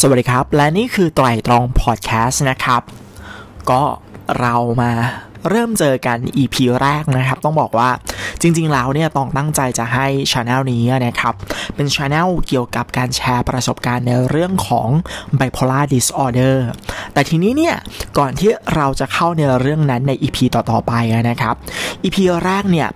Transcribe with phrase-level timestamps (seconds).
[0.00, 2.82] สวัสดีครับ และนี่คือไตรตรองพอดแคสต์นะครับ
[3.70, 3.82] ก็
[4.40, 4.92] เรามา
[5.50, 7.90] เริ่มเจอกัน EP แรกนะครับ ต้องบอกว่า
[8.40, 11.34] จริงๆ แล้วเนี่ยต้องตั้งใจจะให้ช anel นี้นะครับ
[11.74, 14.88] เป็นช anel เกี่ยวกับการแชร์ประสบการณ์ในเรื่องของ
[15.38, 16.56] bipolar disorder
[17.12, 17.76] แต่ทีนี้เนี่ย
[18.18, 20.92] ก่อนที่เราจะเข้าในเรื่องนั้นใน EP ต่อๆไป
[21.30, 21.54] นะครับ
[22.04, 22.88] EP แรกเนี่ย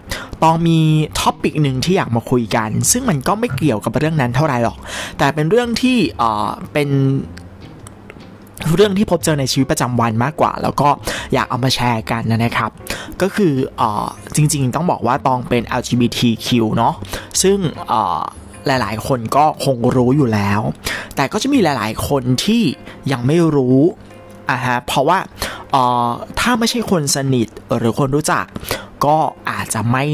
[0.42, 0.78] ตองมี
[1.20, 4.78] ท็อปิกหนึ่งที่อยากมาคุยกัน ซึ่งมันก็ไม่เกี่ยวกับเรื่องนั้นเท่าไหร่หรอก
[5.18, 6.88] แต่เป็นเรื่องที่เอ่อเป็น
[8.74, 10.88] เรื่องที่พบเจอในชีวิตประจำวันมากกว่า แล้วก็
[11.32, 12.70] อยากเอามาแชร์กันนะครับ
[13.22, 13.82] ก็คืออ
[14.36, 16.46] จริงๆ ต้องบอกว่าตองเป็น LGBTQ
[16.77, 16.94] เนาะ
[17.42, 17.58] ซึ่ง
[18.66, 20.60] หลายๆ คนก็คงรู้อยู่แล้ว
[21.16, 22.62] แต่ก็จะมีหลายๆ คนที่
[23.12, 23.78] ยังไม่รู้
[24.50, 25.18] อะฮะเพราะว่า
[26.41, 28.45] ถ้าไม่ใช่คนสนิทหรือคนรู้จัก
[29.05, 29.16] ก็
[29.51, 30.06] อาจจะไม่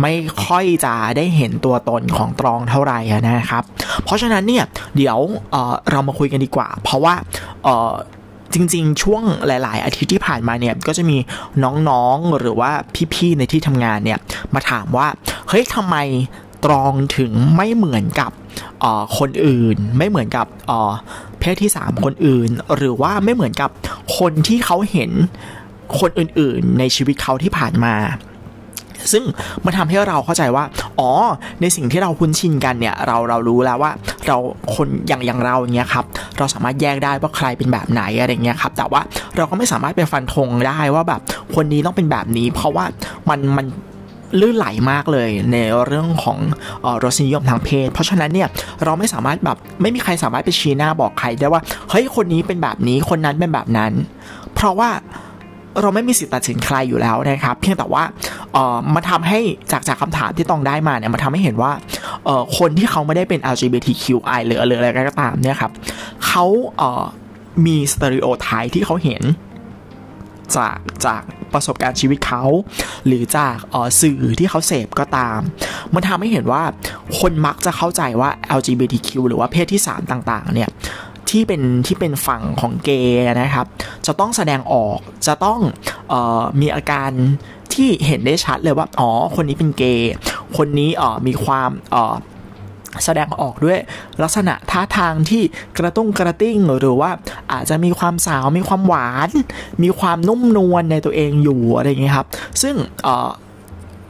[0.00, 0.12] ไม่
[0.46, 3.64] ค่อยจะได้เห็นตัวตนของตรองเท่าไหร่นะครับ
[4.04, 4.64] เพราะฉะนั้นเนี่ย
[4.96, 5.18] เดี๋ยว
[5.52, 7.14] เเรามาคุยกันดีกว่า เพราะว่า
[8.54, 11.16] จริงๆ ช่วงหลาย ๆ อาทิตย์ที่ผ่านมาเนี่ยก็จะมี
[11.88, 12.72] น้องๆหรือว่า
[13.14, 14.18] พี่ๆในที่ทำงานเนี่ย
[14.54, 15.06] มาถามว่า
[15.48, 15.96] เฮ้ยทำไม
[16.64, 18.30] ตรองถึงไม่เหมือนกับ
[19.18, 20.46] คนอื่น ไม่เหมือนกับ
[21.42, 23.70] เพศที่ 3 คนอื่น หรือว่าไม่เหมือนกับ
[24.18, 25.10] คนที่เขาเห็น
[26.00, 27.94] คนอื่นๆ ในชีวิตเขาที่ผ่านมา
[29.12, 29.24] ซึ่ง
[29.64, 30.64] มันทำให้เราเข้าใจว่า
[30.98, 31.10] อ๋อ
[31.60, 33.92] ในสิ่งที่เราคุ้นชินกันเนี่ย เราเรารู้แล้วว่า
[34.26, 34.36] เรา
[34.74, 36.04] คนอย่างอย่างเราอย่างเงี้ยครับ
[36.38, 39.00] เราสามารถแยกได้ว่าใครเป็นแบบไหนอะไรเงี้ยครับ แต่ว่า
[39.36, 41.20] เราก็ไม่สามารถไปฟันธงได้ว่าแบบ
[41.54, 42.84] คนนี้ต้องเป็นแบบนี้ เพราะว่า
[43.28, 43.66] มันมัน
[44.40, 46.38] ลื่นไหลมากเลยในเรื่องของ
[46.84, 48.48] ออรสนิยมทางเพศ เพราะฉะนั้นเนี่ย
[48.84, 53.92] เราไม่สามารถแบบไม่มีใครสามารถไปชี้หน้าบอกใครได้ว่าเฮ้ยคนนี้เป็นแบบนี้คนนั้นเป็นแบบนั้น
[54.54, 54.90] เพราะว่า
[55.80, 58.04] เราไม่มีสิทธิ์ตัดสินใครอยู่แล้วนะครับ เพียงแต่ว่า
[58.52, 59.38] เออมาทำให้
[59.72, 61.72] จากจากคำถามที่ต้องได้มาเนี่ยมาทำให้เห็นว่า
[62.24, 65.72] เออคนที่เขาไม่ได้เป็น LGBTQI หรืออะไรก็ตามเนี่ยครับ
[66.26, 66.44] เขา
[66.76, 67.04] เออ
[67.66, 69.22] มีสเตอริโอไทป์ที่เขาเห็น
[70.56, 71.22] จากจาก
[71.54, 72.44] ประสบการณ์ชีวิตเขา
[73.06, 73.56] หรือจาก
[74.00, 75.40] สื่อที่เขาเสพก็ตาม
[75.94, 76.62] มันทำให้เห็นว่า
[77.20, 80.70] คนมักจะเข้าใจว่า LGBTQ หรือว่าเพศที่ 3 ต่างๆ เนี่ย
[81.30, 83.66] ที่เป็นที่เป็นฝั่งของเกย์นะครับ
[84.06, 85.58] จะต้องแสดงออกจะต้อง
[86.12, 87.10] ออมีอาการ
[87.74, 90.12] ที่เห็นได้ชัดเลยว่า อ๋อ คนนี้เป็นเกย์
[90.56, 90.90] คนนี้
[91.26, 91.96] มีความอ
[93.04, 93.78] แสดงออกด้วย
[94.22, 95.42] ลักษณะท่าทางที่
[95.78, 97.10] กระตุ้งกระติ้งหรือว่า
[97.52, 99.28] อาจจะมีความสาวมีความหวาน
[99.82, 102.26] มีความนุ่มนวลในตัวเองอยู่อะไรอย่างเงี้ยครับ
[102.62, 102.74] ซึ่ง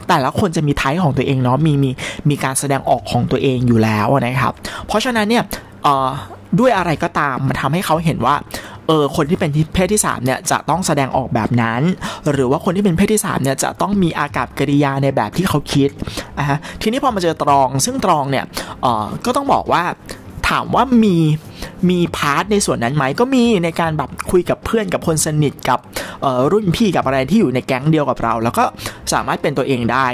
[0.07, 1.89] แต่ละคนจะมีไทป์ของตัวเองเนาะมีมี
[2.29, 4.53] มีการแสดงออกของตัวเองอยู่แล้วนะครับ
[4.87, 5.43] เพราะฉะนั้นเนี่ย
[6.59, 8.35] ด้วยอะไรก็ตามมันทำให้เขาเห็นว่า
[8.87, 11.81] เออคนที่เป็นเพศที่3เนี่ยจะต้องแสดงออกแบบนั้น
[12.31, 15.89] หรือว่าคนที่เป็นเพศที่3เนี่ยจะต้องมีอากับกิริยาในแบบที่เขาคิด
[16.37, 18.45] อะทีนี้พอมาเจอตรอง ซึ่งตรองเนี่ย
[18.81, 19.83] เออก็ต้องบอกว่า
[20.49, 21.17] ถามว่ามี
[21.89, 25.79] มีพาร์ทในส่วนนั้นไหมก็มีในการแบบคุยกับเพื่อนกับคนสนิทกับ
[26.51, 28.63] รุ่นพี่กับอะไรที่อยู่ในแก๊งเดียวกับเรา แล้วก็
[29.13, 30.05] สามารถเป็นตัวเองได้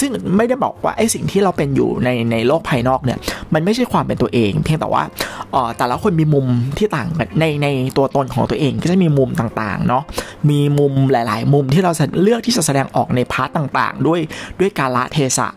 [0.00, 3.18] ซึ่งไม่ได้บอกว่าไอ้สิ่งที่เราเป็นอยู่ในในโลกภายนอกเนี่ย
[3.54, 5.02] มันไม่ใช่ความเป็นตัวเอง เพียงแต่ว่า
[5.78, 6.46] แต่ละคนมีมุม
[6.78, 10.02] ที่ต่างกันในในตัวตนของตัวเองก็จะมีมุมต่างๆเนาะ
[10.50, 14.20] มีมุมหลาย ๆ มุมที่เราเลือกที่จะแสดงออกในพาร์ทต่างๆ ด้วย
[14.60, 15.48] ด้วยกาละเทศะ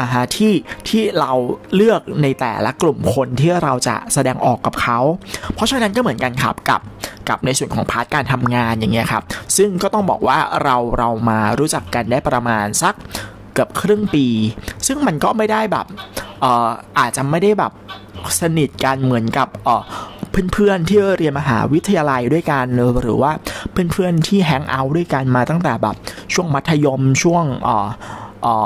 [0.00, 0.52] อ่าฮะที่
[0.88, 1.32] ที่เรา
[1.74, 4.98] เลือกในแต่ละกลุ่มคนที่เราจะแสดงออกกับเขา
[5.54, 6.80] เพราะฉะนั้นก็เหมือนกันครับกับ
[7.28, 9.22] กับในส่วนของพาร์ทการทำงานอย่างเงี้ยครับ
[9.56, 12.94] ซึ่งก็ต้องบอกว่าเราเรามารู้จักกันได้ประมาณสัก
[13.54, 14.26] เกือบครึ่งปี
[14.86, 15.86] ซึ่งมันก็ไม่ได้แบบ
[16.40, 17.72] เอออาจจะไม่ได้แบบ
[18.40, 19.82] สนิทกันเหมือนกับเอ่อ
[20.52, 22.64] เพื่อนๆที่เรียนมหาวิทยาลัยด้วยกัน
[23.02, 23.32] หรือว่า
[23.72, 25.96] เพื่อนๆที่แฮงเอาท์ด้วยกันมาตั้งแต่แบบ
[26.34, 27.76] ช่วงมัธยมช่วงอ่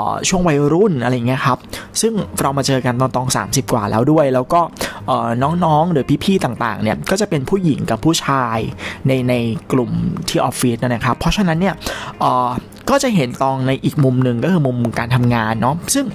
[0.09, 1.57] อช่วงวัยรุ่นอะไรเงี้ยครับ
[2.01, 4.61] ซึ่งเรามาเจอกันตอนตอง30 กว่าแล้วด้วย แล้วก็
[5.43, 8.57] น้องๆ หรือพี่ๆ ต่างๆ เนี่ย ก็จะเป็นผู้หญิงกับผู้ชาย
[9.07, 9.33] ในใน
[9.71, 9.91] กลุ่ม
[10.29, 11.75] ที่ออฟฟิศนะครับ เพราะฉะนั้นเนี่ย
[12.89, 16.05] ก็จะเห็นตองในอีกมุมหนึ่งก็คือมุมการทำงานเนาะซึ่ง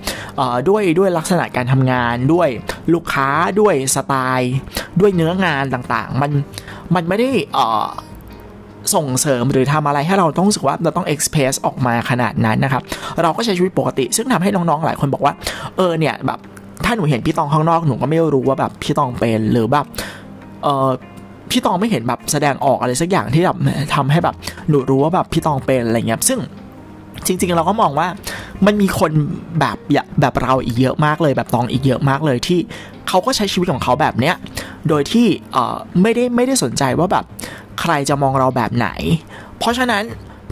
[0.69, 2.49] ด้วยด้วยลักษณะการทำงานด้วย
[2.93, 3.29] ลูกค้า
[3.61, 4.55] ด้วยสไตล์
[5.01, 6.31] ด้วยเนื้องานต่างๆ มัน
[6.95, 7.29] มันไม่ได้
[8.95, 12.83] ส่งเสริมหรือทำอะไรให้เราต้องรู้สึกว่าเราต้องเอ็กเพรสออกมาขนาดนั้นนะครับ
[13.23, 15.35] เราก็ใช้ชีวิตปกติ ซึ่งทำให้น้องๆหลายคนบอกว่า
[15.77, 16.39] เออเนี่ยแบบ
[16.85, 19.87] ถ้าหนูเห็นพี่ตองข้างนอกหนูก็ไม่รู้ว่าแบบพี่ตองเป็นหรือแบบ
[20.63, 20.89] เออ
[21.51, 23.57] พี่ตองไม่เห็นแบบแสดงออกอะไรสักอย่างที่แบบ
[23.95, 24.35] ทำให้แบบ
[24.69, 26.39] หนูรู้ว่าแบบพี่ตองเป็นอะไรเงี้ยซึ่ง
[27.27, 28.09] จริง ๆ เราก็มองว่า
[28.67, 29.13] มันมีคน
[29.61, 29.77] แบบ
[30.21, 32.59] แบบเราอีกเยอะมากเลย แบบตองอีกเยอะมากเลยที่
[33.09, 34.35] เขาก็ใช้ชีวิตของเขาแบบเนี้ย
[34.89, 37.25] โดยที่เออไม่ได้ไม่ได้สนใจว่าแบบ
[37.81, 38.89] ใครจะมองเราแบบไหน
[39.59, 40.03] เพราะฉะนั้น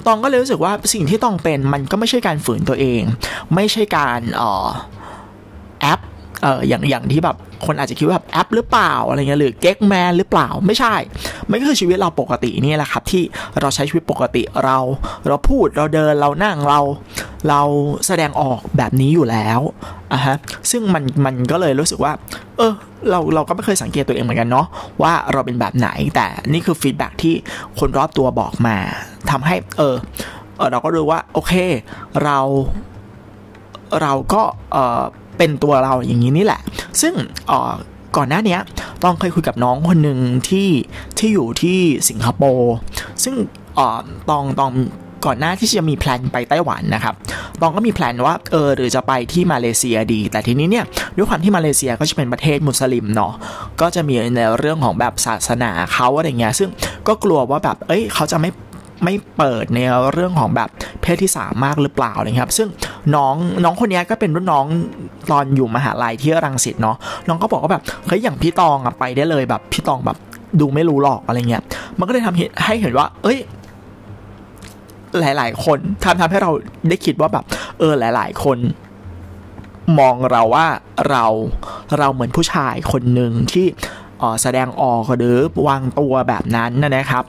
[0.06, 3.02] ตองก็เลยรู้สึกว่าสิ่งที่ตองเป็นมันก็ไม่ใช่การฝืนตัวเอง
[3.54, 4.66] ไม่ใช่การเอ่อ
[6.42, 7.36] เอออย่างอย่างที่แบบ
[7.66, 10.94] คนอาจจะคิดว่าแบบแอปหรือเปล่าอะไรเงี้ยหรือเก๊กแมนหรือเปล่าไม่ใช่
[11.50, 13.22] มันก็คือชีวิตเราปกตินี่แหละครับ ที่
[13.60, 14.78] เราใช้ชีวิตปกติเรา
[15.26, 16.80] เราพูดเราเดินเรานั่งเรา
[17.48, 17.60] เรา
[18.06, 19.60] แสดงออกแบบนี้อยู่แล้ว
[20.12, 20.36] อะฮะ
[20.70, 22.12] ซึ่งมันมันก็เลยรู้สึกว่า
[22.58, 22.72] เออ
[23.10, 24.66] เราเราก็ไม่เคยสังเกตตัวเองเหมือนกันเนาะ
[25.02, 27.34] ว่าเราเป็นแบบไหนแต่นี่คือ feedback ที่
[27.78, 28.76] คนรอบตัวบอกมา
[29.30, 29.96] ทำให้เออ
[30.56, 31.52] เออเราก็รู้ว่าโอเค
[32.24, 32.38] เรา
[34.02, 34.42] เราก็
[34.72, 35.02] เออ
[35.38, 36.60] เป็นตัวเราอย่างนี้นี่แหละ
[37.00, 37.14] ซึ่ง
[38.16, 38.58] ก่อนหน้านี้
[39.04, 40.18] ตองเคยคุยกับน้องคนหนึ่ง
[40.48, 40.68] ที่
[41.18, 42.74] ที่อยู่ที่สิงคโปร์
[43.24, 43.34] ซึ่ง
[43.78, 43.80] อ
[44.28, 44.72] ตองตอง
[45.26, 47.14] ก่อนหน้าที่จะมี plan ไปไต้หวันนะครับ
[47.60, 50.84] ตองก็มี plan ว่าเออหรือจะไปที่มาเลเซียดี แต่ทีนี้เนี่ย
[51.16, 53.32] ด้วยความที่มาเลเซียก็จะเป็นประเทศมุสลิมเนาะ
[53.80, 56.70] ก็จะมีในเรื่องของแบบศาสนาเขาอะไรเงี้ย ซึ่ง
[57.08, 58.50] ก็กลัวว่าแบบ เอ้ยเขาจะไม่
[59.04, 59.80] ไม่เปิดใน
[60.12, 60.68] เรื่องของแบบ
[61.02, 62.68] เพศที่สามมากหรือเปล่าอะครับ ซึ่ง
[63.14, 63.34] น้อง
[63.64, 64.64] น้องคนนี้ก็เป็นรุ่นน้อง
[65.30, 66.96] ตอนอยู่มหาลัยที่รังสิตเนาะ
[67.28, 70.16] น้องก็บอกว่าแบบเฮ้ยอย่างพี่ตองอะไปได้เลยแบบพี่ตองแบบ
[70.60, 71.62] ดูไม่รู้หรอกอะไรเงี้ย
[71.98, 73.38] มันก็เลยทำให้เห็นว่า เอ้ย
[75.20, 76.50] หลาย ๆ คนทำทำให้เรา
[76.88, 77.44] ได้คิดว่าแบบ
[77.78, 78.58] เออหลาย ๆ คน
[79.98, 80.66] มองเราว่า
[81.08, 81.24] เรา
[81.98, 83.66] เราเหมือนผู้ชายคนหนึ่งที่
[84.42, 87.24] แสดงออกหรือวางตัวแบบนั้นนะครับ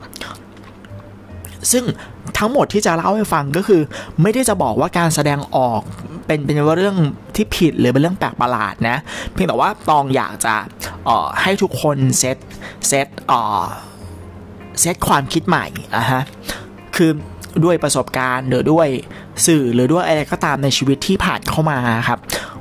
[1.71, 1.83] ซึ่ง
[2.37, 3.81] ทั้งหมดที่จะเล่าให้ฟังก็คือ
[4.21, 5.81] ไม่ได้จะบอกว่าการแสดงออก
[6.25, 6.97] เป็นเป็นเรื่อง
[7.35, 8.97] ที่ผิดหรือเป็นเรื่องแปลกประหลาดนะ
[9.31, 10.55] เพียงแต่ว่าตองอยากจะ
[11.41, 12.37] ให้ทุกคนเซต
[12.87, 13.07] เซต
[14.81, 15.65] เซตความคิดใหม่
[15.95, 16.21] อะฮะ
[16.95, 17.11] คือ
[17.63, 18.87] ด้วยประสบการณ์หรือด้วย
[19.45, 21.77] สื่อหรือด้วยอะไรก็ตามในชีวิตที่ผ่านเข้ามา
[22.07, 22.19] ครับ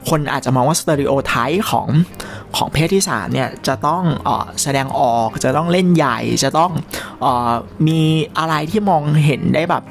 [0.08, 1.88] คนอาจจะมองว่า stereotype ของ
[2.56, 4.30] ของเพศที่3เนี่ยจะต้องอ
[4.62, 6.72] แสดงออกจะต้องเล่นใหญ่จะต้อง
[7.24, 7.52] ออ
[7.88, 8.00] มี
[8.38, 9.82] อะไรที่มองเห็นได้แบบ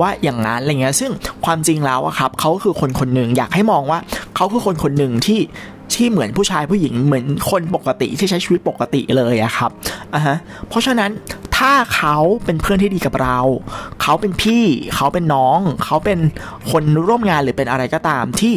[0.00, 1.10] ว่าอย่างนั้นอะไรเงี้ยซึ่ง
[1.44, 3.98] ความจริงแล้วอะครับเขาคือคนคนหนึ่งอยากให้มองว่า
[4.36, 5.40] เขาคือคนคนหนึ่งที่
[5.94, 9.70] ที่เหมือนผู้ชายผู้หญิงเหมือนคนปกติที่ใช้ชีวิตปกติเลยอะครับ
[10.14, 10.36] อะฮะ
[10.68, 11.10] เพราะฉะนั้น
[11.56, 13.38] ถ้าเขาเป็นเพื่อนที่ดีกับเรา
[14.02, 14.64] เขาเป็นพี่
[14.96, 16.18] เขาเป็นน้อง เขาเป็น
[16.70, 18.54] คนร่วมงานหรือเป็นอะไรก็ตามที่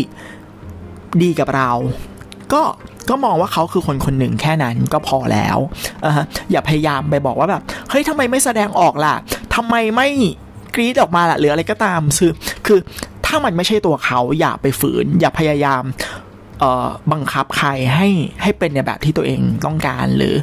[1.23, 1.71] ดีกับเรา
[2.53, 2.63] ก็
[3.09, 5.57] ก็มองว่าเขาคือคนคนหนึ่งแค่นั้นก็พอแล้ว
[6.05, 9.15] อะอย่าพยายามไปบอกว่าแบบเฮ้ยทำไมไม่แสดงออกล่ะ
[9.55, 10.07] ทำไมไม่
[10.75, 12.31] กรีดออกมาล่ะหรืออะไรก็ตามคือ
[12.65, 12.79] คือ
[13.25, 15.83] ถ้ามันไม่ใช่ตัวเขาอย่าไปฝืน อย่าพยายาม
[17.11, 18.07] บังคับใครให้
[18.41, 20.35] ให้เป็นในแบบที่ตัวเองต้องการ หรือ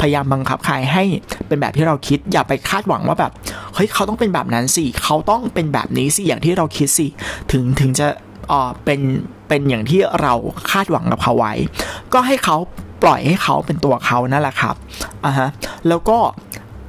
[0.00, 1.04] พยายามบังคับใครให้
[1.48, 3.32] เป็นแบบที่เราคิด อย่าไปคาดหวังว่าแบบ
[3.74, 7.06] เฮ้ยเขาต้องเป็นแบบนั้นสิเขาต้องเป็นแบบนี้สิอย่างที่เราคิดสิ
[7.52, 8.06] ถึงถึงจะ
[8.52, 9.00] ออเป็น
[9.48, 10.34] เป็นอย่างที่เรา
[10.70, 11.52] คาดหวังกับเขาไว้
[12.12, 12.56] ก็ให้เขา
[13.02, 14.74] ปล่อยให้เขาเป็นตัวเขานั่นแหละครับ
[15.24, 15.48] อะฮะ
[15.88, 16.18] แล้วก็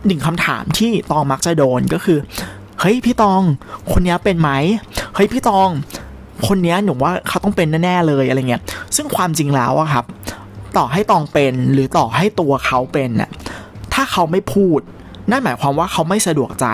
[0.06, 2.20] หนึ่งคำถามที่ตองมักจะโดนก็คือ
[2.80, 3.42] เฮ้ยพี่ตอง
[3.92, 4.50] คนนี้เป็นไหม
[5.16, 5.70] เฮ้ยพี่ตอง
[6.48, 8.64] คนนี้หนูว่าเขาต้องเป็นแน่ๆเลยอะไรเงี้ย
[8.96, 10.06] ซึ่งความจริงแล้วอะครับ
[10.78, 13.30] ต่อให้ตองเป็นหรือต่อให้ตัวเขาเป็นน่ะ
[13.94, 14.80] ถ้าเขาไม่พูด
[15.30, 16.68] นั่นหมายความว่าเขาไม่สะดวกใจ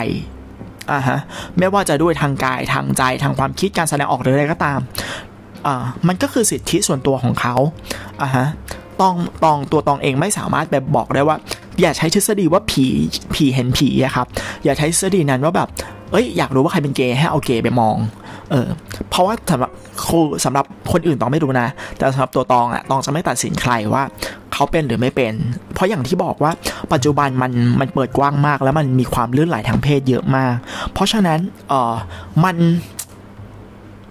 [0.92, 1.18] อ่าฮะ
[1.58, 4.80] ไม่ว่าจะด้วยทางกายทางใจทางความคิดการแสดงออกหรืออะไรก็ตาม
[5.66, 7.56] อ่ามันก็คือสิทธิส่วนตัวของเขา
[8.22, 8.46] อ่าฮะ
[9.02, 11.38] ตองตองตัวตองเองไม่สามารถแบบบอกได้ว่า
[11.82, 12.86] อย่าใช้ทฤษฎีว่าผี
[13.34, 14.28] ผีเห็นผีอะครับ
[14.64, 15.70] อย่าใช้ทฤษฎีนั้นว่าแบบ
[16.12, 17.98] เอ้ยอยากรู้ว่าใครเป็นเกย์ให้เอาเกย์ไปมอง
[18.52, 18.68] เออ
[19.10, 19.72] เพราะว่าสำหรับ
[20.08, 24.04] ครูสำหรับคนอื่นตองไม่รู้นะ แต่สำหรับตัวตองอะตองจะไม่ตัดสินใครว่า
[24.60, 25.34] เขาเป็นหรือไม่เป็น
[25.74, 26.52] เพราะอย่างที่บอกว่า
[26.94, 30.54] ปัจจุบันมันมันเปิดกว้างมาก แล้วมันมีความลื่นไหลทางเพศเยอะมาก
[30.94, 31.94] เพราะฉะนั้นเออ
[32.44, 32.56] มัน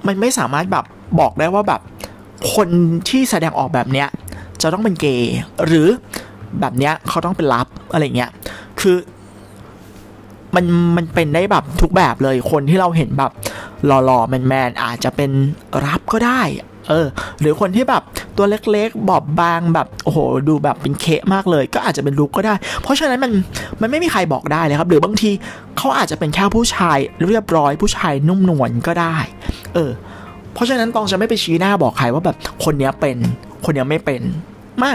[0.07, 0.85] มันไม่สามารถแบบ
[1.21, 1.81] บอกได้ว่าแบบ
[2.55, 2.69] คน
[3.09, 4.09] ที่แสดงออกแบบเนี้ย
[4.62, 5.37] จะต้องเป็นเกย์
[5.67, 5.88] หรือ
[6.61, 8.31] แบบเนี้ยเขาต้องเป็นลับอะไรเงี้ย
[8.81, 8.97] คือ
[10.55, 10.64] มัน
[10.97, 13.33] มันเป็นได้แบบทุกแบบเลยคนที่เราเห็นแบบ
[13.87, 15.31] หล่อๆแมนๆอาจจะเป็น
[15.85, 16.40] รับก็ได้
[16.88, 17.07] เออ
[17.40, 18.02] หรือคนที่แบบ
[18.38, 20.18] ตัวเล็กๆ บอบบางแบบโอ้โห
[20.49, 23.33] ดูแบบเป็นเคะมากเลย ก็อาจจะเป็นลุกก็ได้ เพราะฉะนั้นมัน
[23.80, 25.30] มันไม่มีใครบอกได้เลยครับ หรือบางที
[25.78, 29.16] เขาอาจจะเป็นแค่ผู้ชายเรียบร้อยผู้ชายนุ่มนวลก็ได้
[29.75, 29.90] เออ
[30.54, 33.16] เพราะฉะนั้นตองจะไม่ไปชี้หน้าบอกใครว่าแบบคนนี้เป็น
[33.64, 34.23] คนนี้ไม่เป็น
[34.78, 34.95] ไม่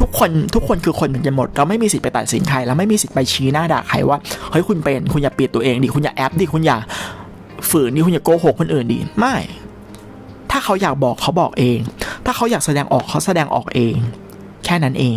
[0.00, 4.18] ทุกคนทุกคนคือคนเหมือนกันหมด เราไม่มีสิทธิ์ไปตัดสินใครแล้วไม่มีสิทธิ์ไปชี้หน้าด่าใครว่า
[4.50, 6.78] เฮ้ยคุณเป็นคุณอย่าปิดตัวเองดิคุณอย่าแอปดิคุณอย่า
[7.70, 9.36] ฝืนดิคุณอย่าโกหกคนอื่นดิไม่
[10.50, 11.78] ถ้าเขาอยากบอกเขาบอกเอง
[12.24, 13.96] ถ้าเขาอยากแสดงออกเขาแสดงออกเอง
[14.64, 15.04] แค่นั้นเอ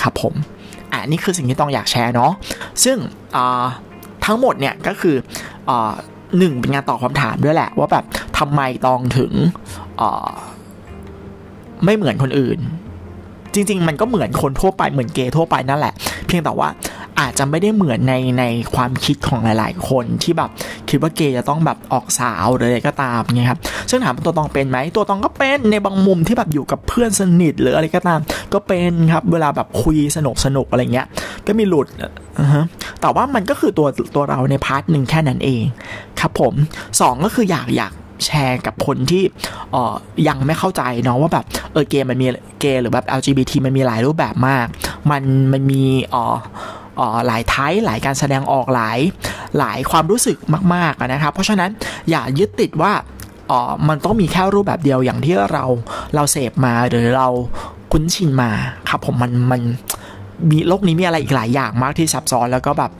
[0.00, 0.34] ครับผม
[0.92, 2.32] อ่านี่คือสิ่งที่ต้องอยากแชร์เนาะ
[2.84, 2.96] ซึ่ง
[4.24, 5.16] ทั้งหมดเนี่ยก็คือ
[6.38, 8.04] หนึ่งเป็นงานตอบคำถามด้วยแหละ ว่าแบบ
[8.38, 9.32] ทำไมตองถึง
[11.84, 12.58] ไม่เหมือนคนอื่น
[13.54, 15.94] จริง ๆ มันก็เหมือนคนทั่วไปเหมือนเกย์ทั่วไปนั่นแหละ
[16.26, 16.68] เพียงแต่ว่า
[17.20, 18.44] อาจจะไม่ได้เหมือนในใน
[18.74, 20.50] ความคิดของหลาย ๆ คนที่แบบ
[20.92, 28.20] คิดว่าเกย์จะต้องแบบออกสาวหรืออะไรก็ตามเงี้ยครับซึ่งถามตัวตองเป็นไหมตัวตองก็เป็นในบางมุมที่แบบอยู่กับเพื่อนสนิทหรืออะไรก็ตาม
[28.52, 31.06] ก็เป็นครับเวลาแบบคุยสนุกสนุกอะไรเงี้ย
[31.46, 31.86] ก็มีหลุด
[33.00, 35.62] แต่ว่ามันก็คือตัวตัวเราใน part หนึ่งแค่นั้นเอง
[36.20, 36.54] ครับผม
[37.00, 37.92] สองก็คืออยากอยาก
[38.26, 39.22] แชร์กับคนที่
[39.70, 39.94] เออ
[40.28, 42.26] ยังไม่เข้าใจเนาะว่าแบบเออเกย์มันมี
[42.60, 44.66] เกย์หรือแบบ LGBT มันมีหลายรูปแบบมาก
[45.10, 45.22] มัน
[45.52, 46.36] มันมีเอ่อเอ่อ
[47.26, 48.98] หลาย type หลายการแสดงออกหลาย
[49.58, 50.36] หลายความรู้สึก
[50.74, 51.70] มากๆนะครับ เพราะฉะนั้น
[52.10, 52.92] อย่ายึดติดว่า
[53.88, 55.64] มันต้องมีแค่รูปแบบเดียวอย่างที่เรา
[56.14, 57.28] เราเสพมาหรือเรา
[57.92, 58.50] คุ้นชินมา
[58.88, 59.60] ครับผมมันมัน
[60.50, 62.90] มีโลกนี้มีอะไรอีกหลายอย่างมากที่ซับซ้อนแล้วก็แบบ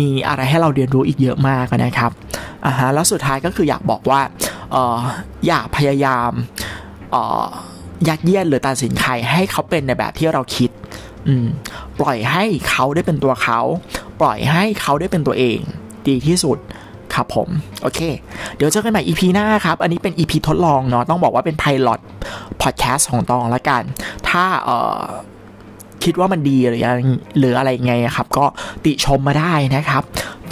[0.00, 2.10] มีอะไรให้เราเรียนรู้อีกเยอะมากนะครับ
[2.64, 4.20] อ่าฮะแล้วสุดท้ายก็คืออยากบอกว่า
[4.74, 4.98] ออ
[5.46, 6.30] อย่าพยายาม
[8.08, 10.70] ยัดเยียดหรือตัดสินใครให้เขาเป็นในแบบที่เราคิด
[11.28, 11.46] อืม
[12.00, 13.60] ปล่อยให้เขาได้เป็นตัวเขา
[14.20, 15.58] ปล่อยให้เขาได้เป็นตัวเอง
[16.08, 16.58] ดีที่สุด
[17.14, 17.48] ครับผม
[17.82, 18.00] โอเค
[18.56, 22.00] เดี๋ยวเจอกันใหม่ EP หน้าครับ อันนี้เป็น EP ทดลองเนาะต้องบอกว่าเป็น Pilot
[22.62, 23.82] Podcast ของตองละกัน
[24.28, 25.02] ถ้าเอ่อ
[26.04, 26.98] คิดว่ามันดีหรือยัง
[27.38, 28.44] หรืออะไรไงครับ ก็
[28.84, 30.02] ติชมมาได้นะครับ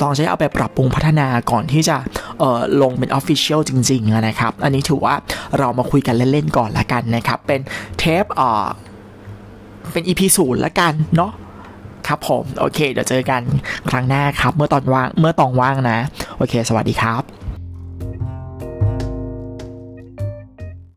[0.03, 1.97] ลองใช้เอาไปปรับปรุงพัฒนาก่อนที่จะ
[2.39, 5.15] เอ่อลงเป็น Official จริงๆนะครับ อันนี้ถือว่า
[5.59, 7.61] เรามาคุยกันเล่น ๆ ก่อนละกันนะครับ เป็น
[7.99, 8.67] เทปเอ่อ
[9.93, 11.33] เป็น EP ศูนย์ละกันเนาะ
[12.07, 13.43] ครับผม โอเค เดี๋ยวเจอกัน
[13.91, 15.99] ครั้งหน้าครับ เมื่อตอนว่างเมื่อตองว่างนะ
[16.37, 17.23] โอเค สวัสดีครับ